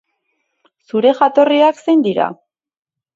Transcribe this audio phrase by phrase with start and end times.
[0.93, 2.31] Zure jatorriak zein dira?